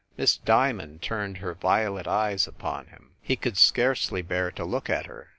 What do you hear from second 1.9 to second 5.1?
eyes upon him. He could scarcely bear to look at